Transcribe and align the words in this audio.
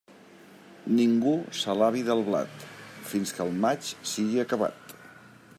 Ningú 0.99 1.33
s'alabi 1.59 2.03
del 2.09 2.25
blat, 2.31 2.67
fins 3.13 3.37
que 3.37 3.47
el 3.49 3.55
maig 3.67 3.95
sigui 4.15 4.45
acabat. 4.47 5.01